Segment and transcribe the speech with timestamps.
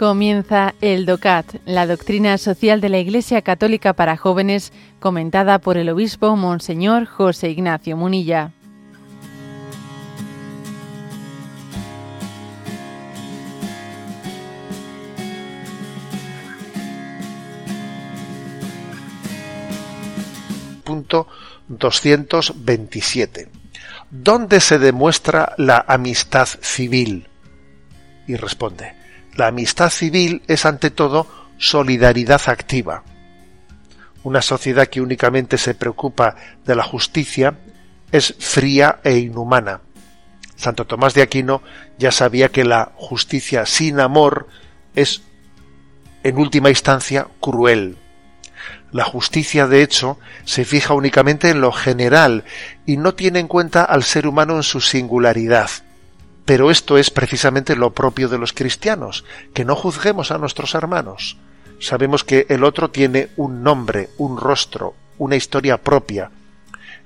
[0.00, 5.90] Comienza el DOCAT, la doctrina social de la Iglesia Católica para jóvenes, comentada por el
[5.90, 8.50] obispo Monseñor José Ignacio Munilla.
[20.82, 21.28] Punto
[21.68, 23.50] 227.
[24.10, 27.28] ¿Dónde se demuestra la amistad civil?
[28.26, 28.99] Y responde,
[29.34, 31.26] la amistad civil es ante todo
[31.58, 33.04] solidaridad activa.
[34.22, 37.58] Una sociedad que únicamente se preocupa de la justicia
[38.12, 39.80] es fría e inhumana.
[40.56, 41.62] Santo Tomás de Aquino
[41.98, 44.48] ya sabía que la justicia sin amor
[44.94, 45.22] es,
[46.22, 47.96] en última instancia, cruel.
[48.92, 52.44] La justicia, de hecho, se fija únicamente en lo general
[52.84, 55.70] y no tiene en cuenta al ser humano en su singularidad.
[56.50, 61.36] Pero esto es precisamente lo propio de los cristianos, que no juzguemos a nuestros hermanos.
[61.78, 66.32] Sabemos que el otro tiene un nombre, un rostro, una historia propia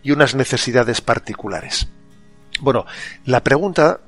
[0.03, 1.89] y unas necesidades particulares.
[2.61, 2.87] Bueno,
[3.27, 4.01] la pregunta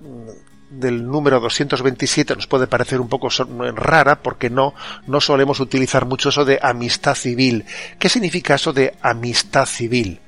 [0.70, 3.29] del número 227 nos puede parecer un poco
[3.75, 4.73] rara porque no,
[5.07, 7.67] no solemos utilizar mucho eso de amistad civil.
[7.98, 10.19] ¿Qué significa eso de amistad civil?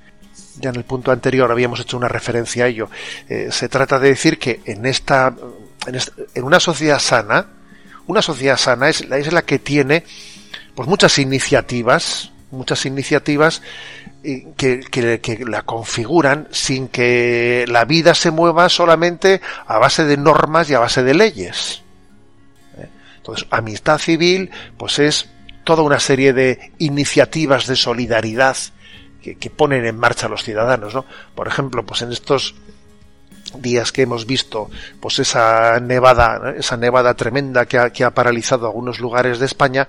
[0.60, 2.90] Ya en el punto anterior habíamos hecho una referencia a ello.
[3.28, 5.34] Eh, se trata de decir que en esta,
[6.34, 7.46] en, una sociedad sana,
[8.06, 10.04] una sociedad sana es, es la que tiene
[10.74, 13.62] pues muchas iniciativas, muchas iniciativas
[14.56, 20.74] que, la configuran sin que la vida se mueva solamente a base de normas y
[20.74, 21.82] a base de leyes.
[22.76, 22.88] ¿Eh?
[23.18, 25.28] Entonces, amistad civil, pues es
[25.64, 28.56] toda una serie de iniciativas de solidaridad
[29.22, 31.04] que, ponen en marcha los ciudadanos, ¿no?
[31.34, 32.54] Por ejemplo, pues en estos
[33.56, 34.68] días que hemos visto
[35.00, 39.88] pues esa nevada esa nevada tremenda que ha, que ha paralizado algunos lugares de España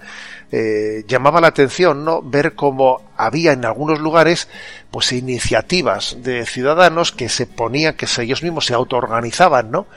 [0.49, 4.47] eh, llamaba la atención no ver cómo había en algunos lugares
[4.91, 9.87] pues iniciativas de ciudadanos que se ponían que ellos mismos se autoorganizaban no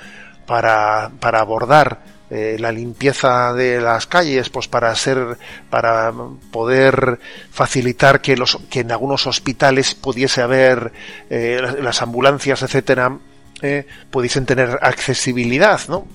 [0.44, 2.00] para para abordar
[2.34, 5.36] eh, la limpieza de las calles pues para ser
[5.68, 6.10] para
[6.50, 7.18] poder
[7.50, 10.94] facilitar que los que en algunos hospitales pudiese haber
[11.28, 13.18] eh, las ambulancias etcétera
[13.60, 16.06] eh, pudiesen tener accesibilidad, ¿no?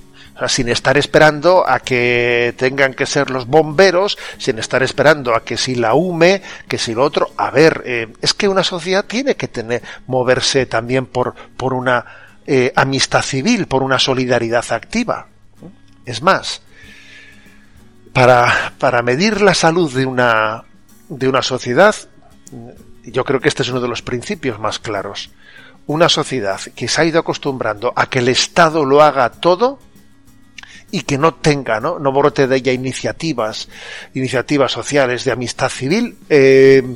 [0.47, 5.55] sin estar esperando a que tengan que ser los bomberos, sin estar esperando a que
[5.55, 7.29] si la UME, que si lo otro.
[7.38, 7.84] A ver,
[8.22, 12.05] es que una sociedad tiene que tener, moverse también por, por una
[12.75, 15.28] amistad civil, por una solidaridad activa.
[16.07, 16.62] Es más,
[18.13, 20.63] para, para medir la salud de una,
[21.09, 21.94] de una sociedad,
[23.03, 25.31] yo creo que este es uno de los principios más claros.
[25.85, 29.79] Una sociedad que se ha ido acostumbrando a que el Estado lo haga todo
[30.91, 33.67] y que no tenga, no, no brote de ella iniciativas,
[34.13, 36.96] iniciativas sociales de amistad civil, eh,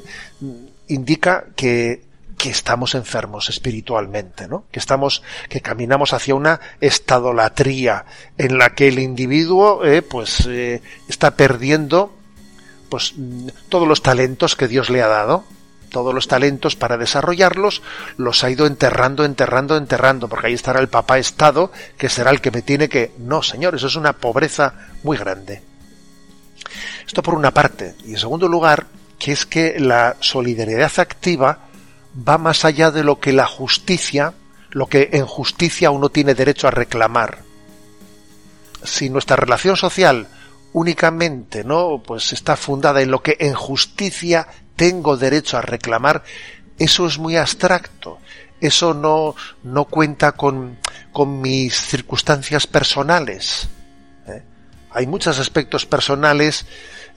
[0.88, 2.06] indica que,
[2.41, 4.63] que estamos enfermos espiritualmente, ¿no?
[4.72, 10.81] Que estamos, que caminamos hacia una estadolatría en la que el individuo, eh, pues, eh,
[11.07, 12.18] está perdiendo,
[12.90, 13.13] pues,
[13.69, 15.44] todos los talentos que Dios le ha dado,
[15.91, 17.84] todos los talentos para desarrollarlos,
[18.18, 22.41] los ha ido enterrando, enterrando, enterrando, porque ahí estará el papá Estado, que será el
[22.41, 23.12] que me tiene que...
[23.19, 25.62] No, señor, eso es una pobreza muy grande.
[27.06, 27.94] Esto por una parte.
[28.03, 28.88] Y en segundo lugar,
[29.19, 31.68] que es que la solidaridad activa
[32.16, 34.34] va más allá de lo que la justicia,
[34.72, 37.40] lo que en justicia uno tiene derecho a reclamar.
[38.84, 40.28] Si nuestra relación social
[40.74, 46.24] únicamente no pues está fundada en lo que en justicia tengo derecho a reclamar,
[46.80, 48.20] eso es muy abstracto.
[48.60, 50.78] Eso no, no cuenta con,
[51.12, 53.68] con mis circunstancias personales.
[54.94, 56.66] Hay muchos aspectos personales,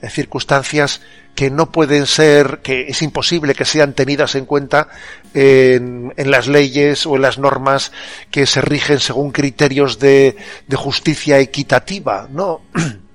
[0.01, 1.01] eh, circunstancias
[1.35, 4.87] que no pueden ser, que es imposible que sean tenidas en cuenta
[5.33, 7.91] en, en, las leyes o en las normas
[8.31, 10.37] que se rigen según criterios de,
[10.67, 12.27] de justicia equitativa.
[12.31, 12.61] No.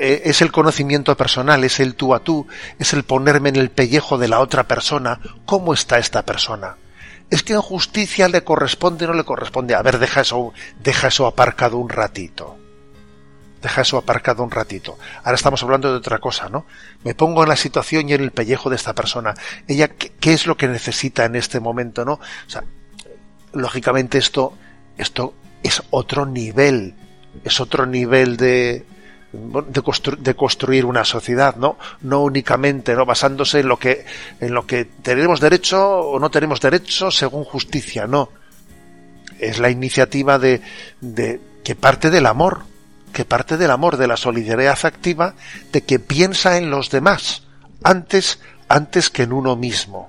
[0.00, 2.46] Eh, es el conocimiento personal, es el tú a tú,
[2.78, 5.18] es el ponerme en el pellejo de la otra persona.
[5.44, 6.76] ¿Cómo está esta persona?
[7.30, 9.74] Es que en justicia le corresponde o no le corresponde.
[9.74, 12.56] A ver, deja eso, deja eso aparcado un ratito.
[13.62, 14.98] Deja eso aparcado un ratito.
[15.24, 16.64] Ahora estamos hablando de otra cosa, ¿no?
[17.02, 19.34] Me pongo en la situación y en el pellejo de esta persona.
[19.66, 22.20] Ella, ¿qué, es lo que necesita en este momento, no?
[23.52, 24.54] Lógicamente esto,
[24.96, 26.94] esto es otro nivel,
[27.42, 28.86] es otro nivel de,
[29.32, 31.78] de, construir una sociedad, ¿no?
[32.02, 33.04] No únicamente, ¿no?
[33.06, 34.04] Basándose en lo que,
[34.40, 38.30] en lo que tenemos derecho o no tenemos derecho según justicia, no.
[39.40, 40.60] Es la iniciativa de,
[41.00, 42.62] de que parte del amor,
[43.18, 45.34] que parte del amor, de la solidaridad activa,
[45.72, 47.42] de que piensa en los demás
[47.82, 48.38] antes,
[48.68, 50.08] antes que en uno mismo.